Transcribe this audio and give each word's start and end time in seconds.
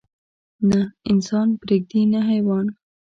نه 0.69 0.79
انسان 1.11 1.47
پرېږدي 1.61 2.01
نه 2.11 2.19
حيوان. 2.29 2.65